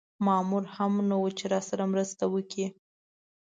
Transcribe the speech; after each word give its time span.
مامور 0.25 0.63
هم 0.75 0.93
نه 1.09 1.15
و 1.17 1.23
چې 1.37 1.45
راسره 1.53 1.85
مرسته 1.93 2.23
وکړي. 2.33 2.67